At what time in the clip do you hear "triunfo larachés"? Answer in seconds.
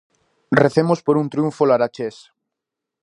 1.33-2.15